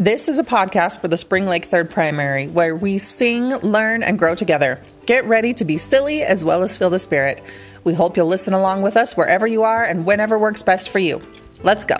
This 0.00 0.28
is 0.28 0.38
a 0.38 0.44
podcast 0.44 1.02
for 1.02 1.08
the 1.08 1.18
Spring 1.18 1.44
Lake 1.44 1.66
Third 1.66 1.90
Primary 1.90 2.48
where 2.48 2.74
we 2.74 2.96
sing, 2.96 3.50
learn, 3.56 4.02
and 4.02 4.18
grow 4.18 4.34
together. 4.34 4.80
Get 5.04 5.26
ready 5.26 5.52
to 5.52 5.62
be 5.62 5.76
silly 5.76 6.22
as 6.22 6.42
well 6.42 6.62
as 6.62 6.74
feel 6.74 6.88
the 6.88 6.98
spirit. 6.98 7.42
We 7.84 7.92
hope 7.92 8.16
you'll 8.16 8.26
listen 8.26 8.54
along 8.54 8.80
with 8.80 8.96
us 8.96 9.14
wherever 9.14 9.46
you 9.46 9.62
are 9.62 9.84
and 9.84 10.06
whenever 10.06 10.38
works 10.38 10.62
best 10.62 10.88
for 10.88 11.00
you. 11.00 11.20
Let's 11.62 11.84
go. 11.84 11.96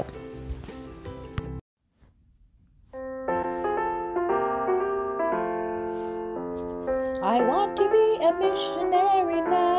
I 7.22 7.36
want 7.42 7.76
to 7.76 7.90
be 7.90 8.24
a 8.24 8.32
missionary 8.32 9.42
now. 9.42 9.69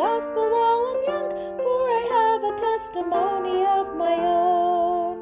Gospel 0.00 0.48
while 0.56 0.82
I'm 0.90 1.00
young, 1.12 1.30
for 1.60 1.80
I 1.98 2.02
have 2.16 2.42
a 2.50 2.54
testimony 2.68 3.58
of 3.66 3.94
my 3.96 4.16
own. 4.16 5.14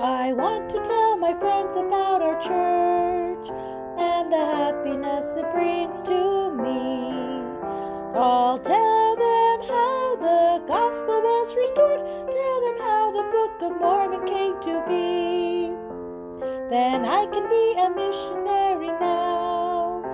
I 0.00 0.32
want 0.32 0.70
to 0.70 0.78
tell 0.84 1.16
my 1.16 1.34
friends 1.34 1.74
about 1.74 2.22
our 2.22 2.38
church 2.40 3.46
and 3.98 4.32
the 4.32 4.44
happiness 4.58 5.34
it 5.34 5.50
brings 5.50 6.00
to 6.02 6.54
me. 6.54 7.10
I'll 8.14 8.60
tell 8.60 9.16
them 9.16 9.56
how 9.74 9.98
the 10.26 10.62
gospel 10.74 11.18
was 11.30 11.48
restored, 11.62 12.02
tell 12.38 12.58
them 12.66 12.78
how 12.86 13.04
the 13.18 13.26
Book 13.34 13.54
of 13.66 13.80
Mormon 13.80 14.24
came 14.28 14.54
to 14.68 14.74
be. 14.86 15.74
Then 16.70 17.04
I 17.04 17.26
can 17.34 17.50
be 17.50 17.66
a 17.82 17.90
missionary 17.90 18.92
now. 19.00 20.04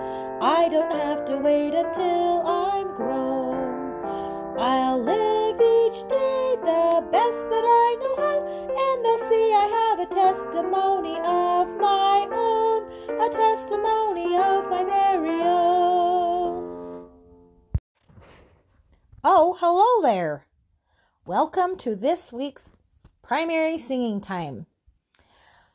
I 0.40 0.70
don't 0.70 0.90
have 0.90 1.26
to 1.26 1.36
wait 1.36 1.74
until 1.74 2.46
I'm 2.46 2.79
a 10.00 10.06
testimony 10.06 11.18
of 11.18 11.76
my 11.76 12.26
own, 12.32 12.90
a 13.20 13.28
testimony 13.28 14.34
of 14.34 14.70
my 14.70 14.82
very 14.82 15.42
own. 15.42 17.06
Oh, 19.22 19.58
hello 19.60 20.00
there. 20.00 20.46
Welcome 21.26 21.76
to 21.78 21.94
this 21.94 22.32
week's 22.32 22.70
primary 23.20 23.78
singing 23.78 24.22
time. 24.22 24.64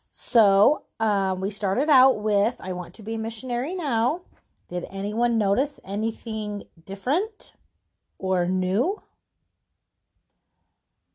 So, 0.09 0.85
um, 0.99 1.39
we 1.39 1.51
started 1.51 1.91
out 1.91 2.19
with 2.19 2.55
I 2.59 2.73
Want 2.73 2.95
to 2.95 3.03
Be 3.03 3.13
a 3.13 3.19
Missionary 3.19 3.75
Now. 3.75 4.21
Did 4.69 4.87
anyone 4.89 5.37
notice 5.37 5.79
anything 5.85 6.63
different 6.83 7.53
or 8.17 8.47
new? 8.47 9.03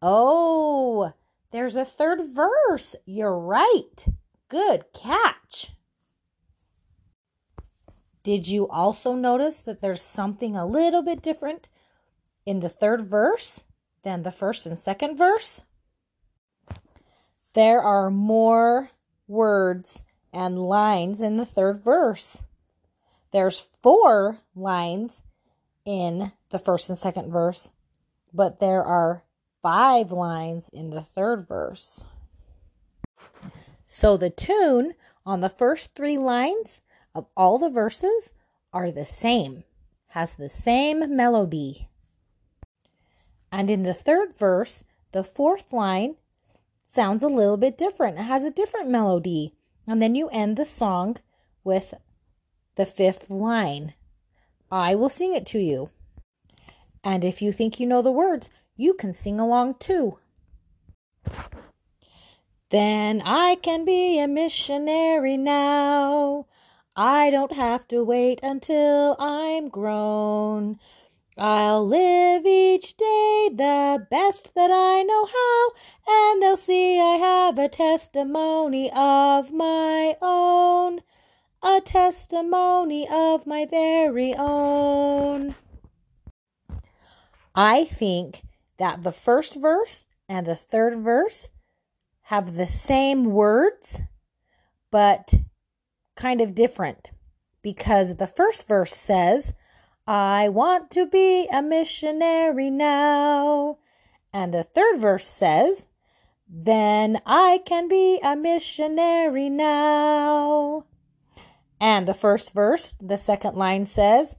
Oh, 0.00 1.12
there's 1.52 1.76
a 1.76 1.84
third 1.84 2.20
verse. 2.32 2.94
You're 3.06 3.38
right. 3.38 4.06
Good 4.48 4.84
catch. 4.92 5.72
Did 8.22 8.48
you 8.48 8.68
also 8.68 9.14
notice 9.14 9.60
that 9.62 9.80
there's 9.80 10.02
something 10.02 10.54
a 10.54 10.66
little 10.66 11.02
bit 11.02 11.22
different 11.22 11.68
in 12.44 12.60
the 12.60 12.68
third 12.68 13.06
verse 13.06 13.64
than 14.02 14.22
the 14.22 14.32
first 14.32 14.66
and 14.66 14.76
second 14.76 15.16
verse? 15.16 15.62
There 17.54 17.82
are 17.82 18.10
more 18.10 18.90
words 19.26 20.02
and 20.32 20.58
lines 20.58 21.22
in 21.22 21.36
the 21.36 21.46
third 21.46 21.82
verse. 21.82 22.42
There's 23.32 23.58
four 23.82 24.38
lines 24.54 25.22
in 25.84 26.32
the 26.50 26.58
first 26.58 26.88
and 26.88 26.98
second 26.98 27.32
verse, 27.32 27.70
but 28.32 28.60
there 28.60 28.84
are 28.84 29.24
five 29.62 30.12
lines 30.12 30.70
in 30.72 30.90
the 30.90 31.02
third 31.02 31.46
verse. 31.46 32.04
So 33.86 34.16
the 34.16 34.30
tune 34.30 34.94
on 35.26 35.40
the 35.40 35.48
first 35.48 35.94
three 35.94 36.18
lines 36.18 36.80
of 37.14 37.26
all 37.36 37.58
the 37.58 37.68
verses 37.68 38.32
are 38.72 38.90
the 38.90 39.04
same, 39.04 39.64
has 40.08 40.34
the 40.34 40.48
same 40.48 41.16
melody. 41.16 41.88
And 43.52 43.68
in 43.68 43.82
the 43.82 43.94
third 43.94 44.36
verse, 44.36 44.84
the 45.12 45.24
fourth 45.24 45.72
line 45.72 46.16
sounds 46.82 47.22
a 47.22 47.28
little 47.28 47.56
bit 47.56 47.76
different. 47.76 48.18
It 48.18 48.22
has 48.22 48.44
a 48.44 48.50
different 48.50 48.88
melody. 48.88 49.54
And 49.86 50.00
then 50.00 50.14
you 50.14 50.28
end 50.28 50.56
the 50.56 50.66
song 50.66 51.16
with 51.64 51.94
the 52.76 52.86
fifth 52.86 53.28
line. 53.28 53.94
I 54.70 54.94
will 54.94 55.08
sing 55.08 55.34
it 55.34 55.46
to 55.46 55.58
you. 55.58 55.90
And 57.02 57.24
if 57.24 57.42
you 57.42 57.52
think 57.52 57.80
you 57.80 57.86
know 57.86 58.02
the 58.02 58.12
words, 58.12 58.50
you 58.80 58.94
can 58.94 59.12
sing 59.12 59.38
along 59.38 59.74
too. 59.74 60.18
Then 62.70 63.20
I 63.24 63.56
can 63.56 63.84
be 63.84 64.18
a 64.18 64.26
missionary 64.26 65.36
now. 65.36 66.46
I 66.96 67.30
don't 67.30 67.52
have 67.52 67.86
to 67.88 68.02
wait 68.02 68.40
until 68.42 69.16
I'm 69.18 69.68
grown. 69.68 70.78
I'll 71.36 71.86
live 71.86 72.46
each 72.46 72.96
day 72.96 73.50
the 73.52 74.06
best 74.10 74.54
that 74.54 74.70
I 74.70 75.02
know 75.02 75.26
how, 75.26 75.70
and 76.06 76.42
they'll 76.42 76.56
see 76.56 77.00
I 77.00 77.16
have 77.16 77.58
a 77.58 77.68
testimony 77.68 78.90
of 78.94 79.52
my 79.52 80.16
own, 80.22 81.00
a 81.62 81.80
testimony 81.80 83.08
of 83.10 83.46
my 83.46 83.66
very 83.66 84.34
own. 84.34 85.54
I 87.54 87.84
think 87.84 88.42
that 88.80 89.02
the 89.02 89.12
first 89.12 89.54
verse 89.56 90.06
and 90.26 90.46
the 90.46 90.56
third 90.56 90.98
verse 90.98 91.48
have 92.22 92.56
the 92.56 92.66
same 92.66 93.26
words, 93.26 94.00
but 94.90 95.34
kind 96.16 96.40
of 96.40 96.54
different 96.54 97.10
because 97.60 98.16
the 98.16 98.26
first 98.26 98.66
verse 98.66 98.94
says, 98.94 99.52
I 100.06 100.48
want 100.48 100.90
to 100.92 101.04
be 101.04 101.46
a 101.52 101.60
missionary 101.60 102.70
now. 102.70 103.78
And 104.32 104.54
the 104.54 104.64
third 104.64 104.98
verse 104.98 105.26
says, 105.26 105.86
Then 106.48 107.20
I 107.26 107.60
can 107.66 107.86
be 107.86 108.18
a 108.22 108.34
missionary 108.34 109.50
now. 109.50 110.86
And 111.78 112.08
the 112.08 112.14
first 112.14 112.54
verse, 112.54 112.94
the 112.98 113.18
second 113.18 113.56
line 113.56 113.84
says, 113.84 114.36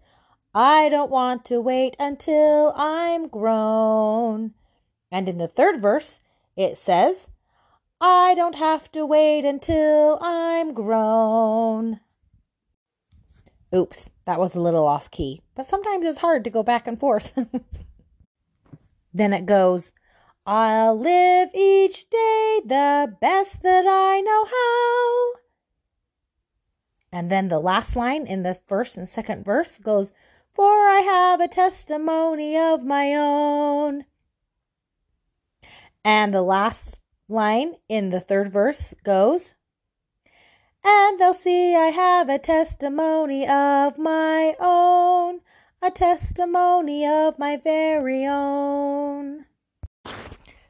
I 0.54 0.90
don't 0.90 1.10
want 1.10 1.46
to 1.46 1.62
wait 1.62 1.96
until 1.98 2.74
I'm 2.76 3.30
grown. 3.30 4.54
And 5.12 5.30
in 5.30 5.38
the 5.38 5.48
third 5.48 5.82
verse, 5.82 6.20
it 6.58 6.78
says, 6.78 7.28
I 8.02 8.34
don't 8.36 8.56
have 8.56 8.92
to 8.92 9.06
wait 9.06 9.46
until 9.46 10.18
I'm 10.22 10.74
grown. 10.74 12.02
Oops, 13.74 14.10
that 14.26 14.40
was 14.40 14.54
a 14.54 14.60
little 14.60 14.86
off 14.86 15.10
key, 15.10 15.42
but 15.56 15.66
sometimes 15.66 16.06
it's 16.06 16.18
hard 16.18 16.44
to 16.44 16.50
go 16.50 16.64
back 16.64 16.88
and 16.88 17.00
forth. 17.00 17.34
then 19.14 19.32
it 19.32 19.46
goes, 19.46 19.94
I'll 20.46 21.00
live 21.00 21.50
each 21.54 22.10
day 22.10 22.62
the 22.66 23.16
best 23.22 23.64
that 23.64 23.86
I 23.88 24.20
know 24.20 24.46
how. 24.46 25.40
And 27.14 27.30
then 27.32 27.48
the 27.48 27.60
last 27.60 27.96
line 27.96 28.26
in 28.26 28.44
the 28.44 28.56
first 28.56 28.98
and 28.98 29.08
second 29.08 29.46
verse 29.46 29.78
goes, 29.78 30.12
For 30.54 30.90
I 30.90 31.00
have 31.00 31.40
a 31.40 31.48
testimony 31.48 32.58
of 32.58 32.84
my 32.84 33.14
own. 33.14 34.06
And 36.04 36.34
the 36.34 36.42
last 36.42 36.98
line 37.30 37.76
in 37.88 38.10
the 38.10 38.20
third 38.20 38.52
verse 38.52 38.94
goes, 39.04 39.54
and 40.84 41.20
they'll 41.20 41.34
see 41.34 41.76
I 41.76 41.88
have 41.88 42.28
a 42.28 42.40
testimony 42.40 43.48
of 43.48 43.98
my 43.98 44.56
own, 44.60 45.42
a 45.82 45.92
testimony 45.92 47.08
of 47.08 47.38
my 47.38 47.56
very 47.58 48.26
own. 48.26 49.46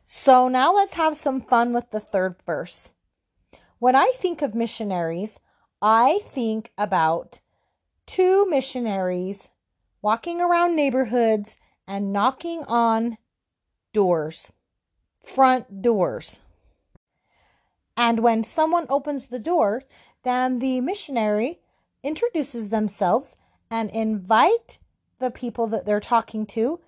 So 0.06 0.48
now 0.50 0.76
let's 0.76 0.94
have 0.94 1.16
some 1.16 1.42
fun 1.42 1.74
with 1.74 1.92
the 1.92 2.02
third 2.02 2.36
verse. 2.46 2.92
When 3.80 3.96
I 3.96 4.12
think 4.18 4.42
of 4.42 4.54
missionaries, 4.54 5.40
I 5.82 6.20
think 6.26 6.72
about 6.78 7.40
two 8.06 8.46
missionaries 8.50 9.50
walking 10.02 10.42
around 10.42 10.76
neighborhoods 10.76 11.58
and 11.88 12.14
knocking 12.14 12.64
on 12.66 13.18
doors, 13.94 14.52
front 15.24 15.82
doors. 15.82 16.40
And 17.98 18.20
when 18.20 18.44
someone 18.44 18.86
opens 18.90 19.28
the 19.28 19.40
door, 19.40 19.84
then 20.24 20.60
the 20.60 20.82
missionary 20.82 21.60
introduces 22.04 22.70
themselves 22.70 23.36
and 23.70 23.90
invite 23.92 24.78
the 25.20 25.32
people 25.32 25.68
that 25.68 25.86
they're 25.86 26.00
talking 26.00 26.46
to 26.48 26.80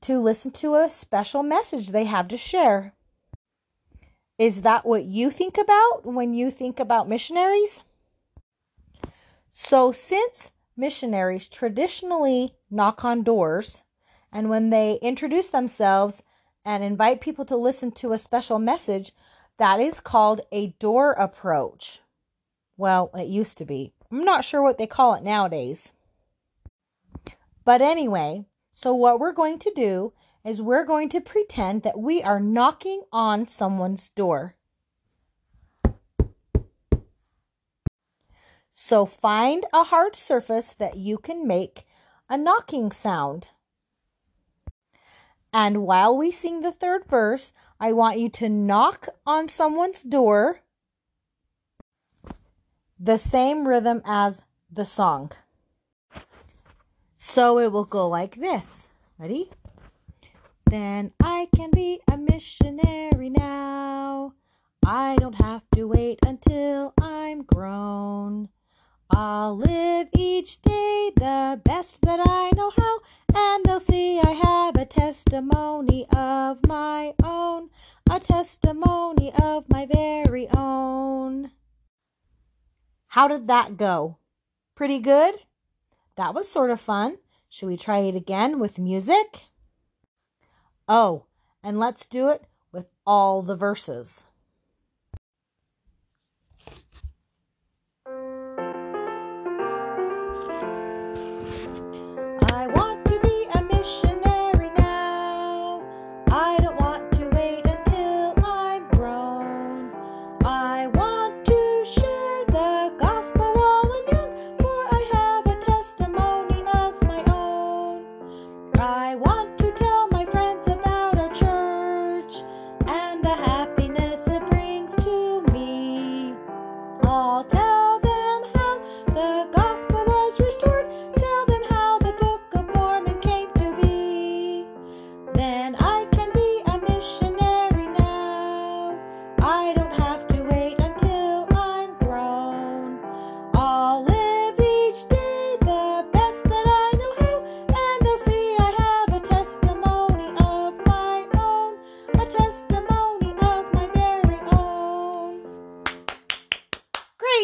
to 0.00 0.18
listen 0.18 0.50
to 0.50 0.74
a 0.74 0.90
special 0.90 1.42
message 1.42 1.88
they 1.88 2.04
have 2.04 2.28
to 2.28 2.36
share. 2.36 2.94
Is 4.38 4.62
that 4.62 4.86
what 4.86 5.04
you 5.04 5.30
think 5.30 5.58
about 5.58 6.02
when 6.04 6.32
you 6.32 6.50
think 6.50 6.80
about 6.80 7.08
missionaries? 7.08 7.82
So, 9.52 9.92
since 9.92 10.50
missionaries 10.80 11.48
traditionally 11.48 12.54
knock 12.70 13.04
on 13.04 13.22
doors 13.22 13.82
And 14.32 14.48
when 14.48 14.70
they 14.70 14.98
introduce 15.02 15.48
themselves 15.48 16.22
and 16.64 16.84
invite 16.84 17.20
people 17.20 17.44
to 17.46 17.56
listen 17.56 17.90
to 17.92 18.12
a 18.12 18.18
special 18.18 18.58
message, 18.58 19.12
that 19.58 19.80
is 19.80 20.00
called 20.00 20.40
a 20.52 20.68
door 20.78 21.12
approach. 21.12 22.00
Well, 22.76 23.10
it 23.14 23.26
used 23.26 23.58
to 23.58 23.64
be. 23.64 23.92
I'm 24.10 24.24
not 24.24 24.44
sure 24.44 24.62
what 24.62 24.78
they 24.78 24.86
call 24.86 25.14
it 25.14 25.22
nowadays. 25.22 25.92
But 27.64 27.82
anyway, 27.82 28.46
so 28.72 28.94
what 28.94 29.20
we're 29.20 29.32
going 29.32 29.58
to 29.60 29.72
do 29.74 30.12
is 30.44 30.62
we're 30.62 30.86
going 30.86 31.08
to 31.10 31.20
pretend 31.20 31.82
that 31.82 31.98
we 31.98 32.22
are 32.22 32.40
knocking 32.40 33.02
on 33.12 33.46
someone's 33.46 34.10
door. 34.10 34.56
So 38.82 39.04
find 39.04 39.66
a 39.74 39.84
hard 39.84 40.16
surface 40.16 40.72
that 40.72 40.96
you 40.96 41.18
can 41.18 41.46
make 41.46 41.86
a 42.30 42.38
knocking 42.38 42.90
sound. 42.92 43.50
And 45.52 45.82
while 45.82 46.16
we 46.16 46.32
sing 46.32 46.62
the 46.62 46.72
third 46.72 47.04
verse, 47.04 47.52
I 47.78 47.92
want 47.92 48.18
you 48.18 48.30
to 48.30 48.48
knock 48.48 49.10
on 49.26 49.50
someone's 49.50 50.02
door 50.02 50.62
the 52.98 53.18
same 53.18 53.68
rhythm 53.68 54.00
as 54.06 54.42
the 54.72 54.86
song. 54.86 55.32
So 57.18 57.58
it 57.58 57.70
will 57.72 57.84
go 57.84 58.08
like 58.08 58.36
this. 58.36 58.88
Ready? 59.18 59.50
Then 60.70 61.12
I 61.20 61.48
can 61.54 61.70
be 61.70 62.00
a 62.10 62.16
missionary 62.16 63.28
now. 63.28 64.32
I 64.84 65.16
don't 65.20 65.34
have 65.34 65.64
to 65.74 65.84
wait 65.84 66.18
until 66.24 66.94
I'm 66.98 67.42
grown. 67.42 68.48
I'll 69.12 69.56
live 69.56 70.08
each 70.16 70.62
day 70.62 71.10
the 71.16 71.60
best 71.64 72.02
that 72.02 72.20
I 72.22 72.50
know 72.54 72.70
how, 72.70 73.00
and 73.34 73.64
they'll 73.64 73.80
see 73.80 74.20
I 74.20 74.30
have 74.30 74.76
a 74.76 74.86
testimony 74.86 76.06
of 76.14 76.64
my 76.66 77.14
own, 77.24 77.70
a 78.08 78.20
testimony 78.20 79.32
of 79.32 79.64
my 79.68 79.86
very 79.86 80.48
own. 80.56 81.50
How 83.08 83.26
did 83.26 83.48
that 83.48 83.76
go? 83.76 84.18
Pretty 84.76 85.00
good? 85.00 85.34
That 86.16 86.32
was 86.32 86.50
sort 86.50 86.70
of 86.70 86.80
fun. 86.80 87.18
Should 87.48 87.66
we 87.66 87.76
try 87.76 87.98
it 87.98 88.14
again 88.14 88.60
with 88.60 88.78
music? 88.78 89.46
Oh, 90.86 91.24
and 91.62 91.80
let's 91.80 92.06
do 92.06 92.28
it 92.28 92.44
with 92.70 92.86
all 93.04 93.42
the 93.42 93.56
verses. 93.56 94.24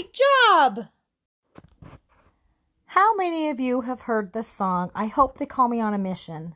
Great 0.06 0.22
job! 0.48 0.88
How 2.86 3.16
many 3.16 3.50
of 3.50 3.58
you 3.58 3.80
have 3.80 4.02
heard 4.02 4.32
this 4.32 4.46
song? 4.46 4.90
I 4.94 5.06
hope 5.06 5.38
they 5.38 5.46
call 5.46 5.68
me 5.68 5.80
on 5.80 5.94
a 5.94 5.98
mission. 5.98 6.54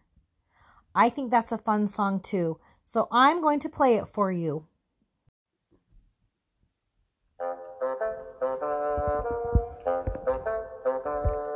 I 0.94 1.10
think 1.10 1.30
that's 1.30 1.50
a 1.50 1.58
fun 1.58 1.88
song 1.88 2.20
too, 2.20 2.60
so 2.84 3.08
I'm 3.10 3.40
going 3.40 3.58
to 3.60 3.68
play 3.68 3.96
it 3.96 4.06
for 4.06 4.30
you. 4.30 4.66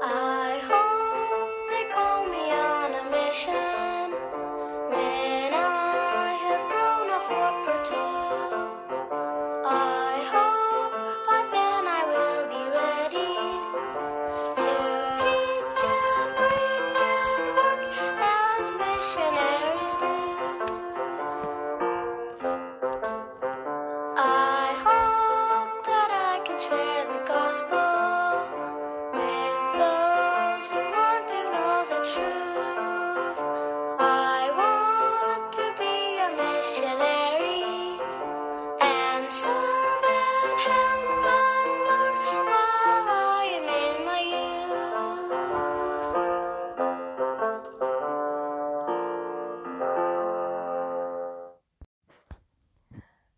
I 0.02 0.60
hope 0.64 1.70
they 1.70 1.84
call 1.94 2.26
me 2.26 2.50
on 2.50 2.94
a 2.94 3.10
mission 3.10 3.73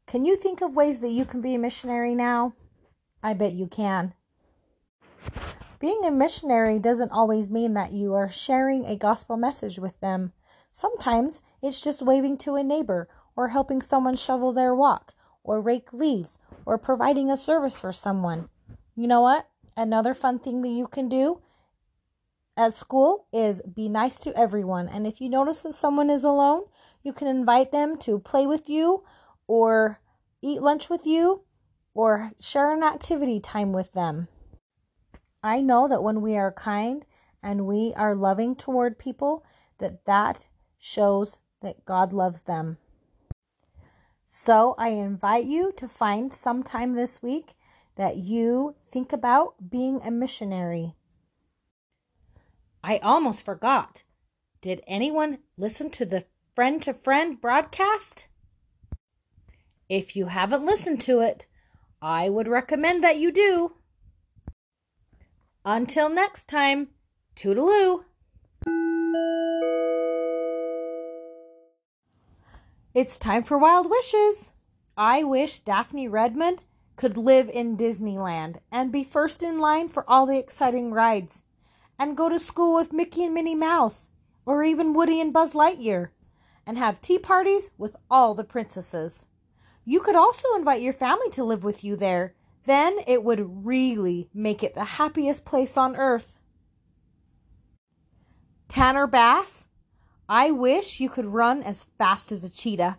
Can 0.07 0.25
you 0.25 0.35
think 0.35 0.63
of 0.63 0.75
ways 0.75 1.01
that 1.01 1.11
you 1.11 1.27
can 1.27 1.43
be 1.43 1.55
a 1.55 1.59
missionary 1.59 2.15
now? 2.15 2.55
I 3.23 3.35
bet 3.35 3.53
you 3.53 3.67
can. 3.67 4.15
Being 5.79 6.05
a 6.05 6.11
missionary 6.11 6.79
doesn't 6.79 7.11
always 7.11 7.51
mean 7.51 7.75
that 7.75 7.93
you 7.93 8.15
are 8.15 8.29
sharing 8.29 8.85
a 8.85 8.97
gospel 8.97 9.37
message 9.37 9.79
with 9.79 9.99
them. 10.01 10.33
Sometimes 10.73 11.43
it's 11.63 11.81
just 11.81 12.03
waving 12.03 12.39
to 12.39 12.55
a 12.55 12.65
neighbor 12.65 13.09
or 13.37 13.49
helping 13.49 13.83
someone 13.83 14.17
shovel 14.17 14.53
their 14.53 14.75
walk 14.75 15.15
or 15.45 15.61
rake 15.61 15.93
leaves 15.93 16.39
or 16.65 16.79
providing 16.79 17.31
a 17.31 17.37
service 17.37 17.79
for 17.79 17.93
someone. 17.93 18.49
You 18.95 19.07
know 19.07 19.21
what? 19.21 19.49
Another 19.77 20.15
fun 20.15 20.39
thing 20.39 20.63
that 20.63 20.69
you 20.69 20.87
can 20.87 21.09
do 21.09 21.41
at 22.57 22.73
school 22.73 23.27
is 23.33 23.61
be 23.63 23.89
nice 23.89 24.19
to 24.21 24.37
everyone. 24.37 24.89
And 24.89 25.07
if 25.07 25.21
you 25.21 25.29
notice 25.29 25.61
that 25.61 25.75
someone 25.75 26.11
is 26.11 26.25
alone, 26.25 26.65
you 27.03 27.13
can 27.13 27.29
invite 27.29 27.71
them 27.71 27.99
to 27.99 28.19
play 28.19 28.47
with 28.47 28.69
you 28.69 29.05
or 29.47 30.01
eat 30.41 30.63
lunch 30.63 30.89
with 30.89 31.07
you 31.07 31.43
or 31.97 32.33
share 32.39 32.73
an 32.73 32.83
activity 32.83 33.41
time 33.41 33.73
with 33.73 33.93
them. 33.95 34.29
I 35.43 35.63
know 35.63 35.89
that 35.89 36.03
when 36.03 36.21
we 36.21 36.37
are 36.37 36.53
kind 36.53 37.07
and 37.43 37.67
we 37.67 37.95
are 37.97 38.15
loving 38.15 38.55
toward 38.55 38.99
people 38.99 39.45
that 39.79 40.05
that 40.05 40.47
shows 40.79 41.39
that 41.63 41.87
God 41.87 42.13
loves 42.13 42.43
them. 42.43 42.77
So 44.27 44.75
I 44.77 44.89
invite 44.89 45.47
you 45.47 45.73
to 45.79 45.89
find 45.89 46.33
some 46.33 46.63
time 46.63 46.93
this 46.93 47.23
week 47.23 47.55
that 47.97 48.19
you 48.19 48.75
think 48.91 49.13
about 49.13 49.71
being 49.71 50.03
a 50.03 50.11
missionary. 50.11 50.95
I 52.85 52.99
almost 52.99 53.43
forgot. 53.43 54.03
Did 54.61 54.83
anyone 54.87 55.39
listen 55.57 55.89
to 55.91 56.05
the 56.05 56.27
friend 56.55 56.83
to 56.83 56.93
friend 56.93 57.41
broadcast? 57.41 58.27
If 59.89 60.15
you 60.15 60.27
haven't 60.27 60.67
listened 60.67 61.01
to 61.03 61.21
it, 61.21 61.47
I 62.01 62.29
would 62.29 62.49
recommend 62.49 63.03
that 63.03 63.19
you 63.19 63.33
do. 63.33 63.77
Until 65.65 66.09
next 66.09 66.49
time, 66.49 66.89
toodaloo. 67.35 68.05
It's 72.95 73.19
time 73.19 73.43
for 73.43 73.59
wild 73.59 73.91
wishes. 73.91 74.51
I 74.97 75.23
wish 75.23 75.59
Daphne 75.59 76.09
Redmond 76.09 76.63
could 76.97 77.19
live 77.19 77.51
in 77.51 77.77
Disneyland 77.77 78.61
and 78.73 78.91
be 78.91 79.05
first 79.05 79.43
in 79.43 79.59
line 79.59 79.89
for 79.89 80.09
all 80.09 80.25
the 80.25 80.39
exciting 80.39 80.93
rides 80.93 81.43
and 81.99 82.17
go 82.17 82.29
to 82.29 82.39
school 82.39 82.75
with 82.75 82.93
Mickey 82.93 83.25
and 83.25 83.35
Minnie 83.35 83.55
Mouse 83.55 84.09
or 84.47 84.63
even 84.63 84.95
Woody 84.95 85.21
and 85.21 85.33
Buzz 85.33 85.53
Lightyear, 85.53 86.11
and 86.65 86.79
have 86.79 87.01
tea 87.01 87.19
parties 87.19 87.71
with 87.77 87.97
all 88.09 88.35
the 88.35 88.45
princesses. 88.45 89.27
You 89.89 90.01
could 90.01 90.17
also 90.17 90.49
invite 90.57 90.83
your 90.83 90.93
family 90.93 91.31
to 91.31 91.45
live 91.45 91.63
with 91.63 91.85
you 91.85 91.95
there. 91.95 92.35
Then 92.65 92.99
it 93.07 93.23
would 93.23 93.65
really 93.65 94.29
make 94.35 94.65
it 94.65 94.75
the 94.75 94.85
happiest 94.85 95.45
place 95.45 95.77
on 95.77 95.97
earth. 95.97 96.41
Tanner 98.69 99.07
Bass, 99.07 99.69
I 100.29 100.51
wish 100.51 100.99
you 100.99 101.09
could 101.09 101.27
run 101.27 101.63
as 101.63 101.87
fast 101.99 102.33
as 102.33 102.43
a 102.43 102.51
cheetah. 102.51 102.99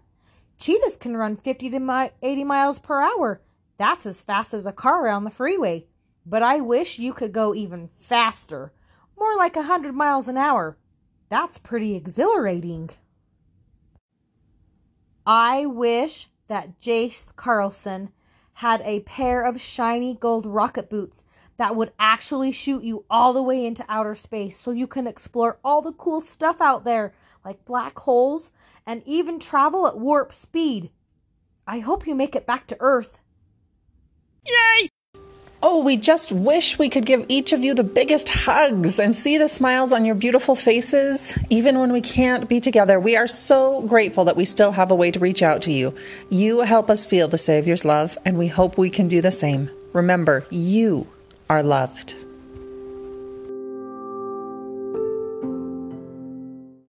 Cheetahs 0.58 0.96
can 0.96 1.17
run 1.17 1.36
50 1.36 1.70
to 1.72 2.12
80 2.22 2.44
miles 2.46 2.79
per 2.79 3.01
hour. 3.01 3.41
That's 3.77 4.06
as 4.06 4.22
fast 4.22 4.53
as 4.53 4.65
a 4.65 4.72
car 4.72 5.06
around 5.06 5.25
the 5.25 5.29
freeway. 5.29 5.88
But 6.25 6.41
I 6.41 6.62
wish 6.62 7.00
you 7.00 7.12
could 7.12 7.34
go 7.34 7.53
even 7.53 7.89
faster, 7.89 8.72
more 9.20 9.36
like 9.36 9.58
a 9.58 9.60
100 9.60 9.94
miles 9.94 10.29
an 10.29 10.38
hour. 10.38 10.77
That's 11.29 11.58
pretty 11.58 11.96
exhilarating. 11.96 12.91
I 15.25 15.65
wish 15.65 16.29
that 16.48 16.80
Jace 16.80 17.36
Carlson 17.36 18.10
had 18.54 18.82
a 18.82 19.01
pair 19.01 19.44
of 19.44 19.62
shiny 19.62 20.16
gold 20.16 20.46
rocket 20.46 20.89
boots 20.89 21.24
that 21.58 21.75
would 21.75 21.92
actually 22.00 22.51
shoot 22.51 22.84
you 22.84 23.06
all 23.10 23.34
the 23.34 23.42
way 23.42 23.66
into 23.66 23.86
outer 23.89 24.16
space 24.16 24.60
so 24.60 24.72
you 24.72 24.88
can 24.88 25.08
explore 25.08 25.60
all 25.63 25.82
the 25.82 25.92
cool 25.92 26.22
stuff 26.22 26.62
out 26.62 26.84
there, 26.84 27.13
like 27.44 27.66
black 27.66 27.98
holes, 28.00 28.51
and 28.86 29.01
even 29.06 29.39
travel 29.39 29.88
at 29.88 29.98
warp 29.98 30.34
speed. 30.34 30.92
I 31.68 31.80
hope 31.80 32.08
you 32.08 32.16
make 32.16 32.36
it 32.36 32.46
back 32.46 32.68
to 32.68 32.77
Earth. 32.80 33.20
Yay! 34.46 34.89
Oh, 35.64 35.84
we 35.84 35.98
just 35.98 36.32
wish 36.32 36.78
we 36.78 36.88
could 36.88 37.06
give 37.06 37.26
each 37.28 37.52
of 37.52 37.64
you 37.64 37.74
the 37.74 37.84
biggest 37.84 38.30
hugs 38.30 39.00
and 39.00 39.16
see 39.16 39.40
the 39.40 39.48
smiles 39.48 39.92
on 39.92 40.06
your 40.06 40.14
beautiful 40.14 40.56
faces, 40.56 41.36
even 41.50 41.80
when 41.80 41.92
we 41.92 42.00
can't 42.00 42.48
be 42.48 42.60
together. 42.60 43.00
We 43.00 43.16
are 43.16 43.26
so 43.26 43.82
grateful 43.82 44.26
that 44.26 44.36
we 44.36 44.46
still 44.46 44.74
have 44.74 44.92
a 44.92 44.96
way 44.96 45.10
to 45.10 45.20
reach 45.20 45.42
out 45.42 45.64
to 45.64 45.74
you. 45.74 45.96
You 46.30 46.60
help 46.60 46.92
us 46.92 47.06
feel 47.08 47.28
the 47.28 47.40
Savior's 47.40 47.86
love, 47.86 48.20
and 48.24 48.38
we 48.38 48.48
hope 48.48 48.78
we 48.78 48.92
can 48.92 49.08
do 49.08 49.20
the 49.20 49.32
same. 49.32 49.72
Remember, 49.94 50.46
you 50.52 51.08
are 51.50 51.64
loved. 51.64 52.27